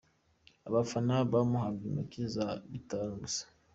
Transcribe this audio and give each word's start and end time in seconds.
Abafana 0.67 1.13
bamuhaga 1.31 1.81
inoti 1.89 2.19
za 2.33 2.45
bitanu 2.71 3.11
gusa. 3.21 3.43